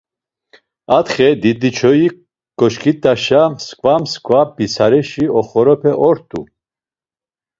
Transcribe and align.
Atxe 0.97 1.27
Didiçoyi 1.41 2.07
ǩoşǩit̆aşa, 2.59 3.41
msǩva 3.53 3.93
msǩva 4.01 4.41
pitsarişi 4.55 5.25
oxorepe 5.39 5.91
ort̆u. 6.09 6.41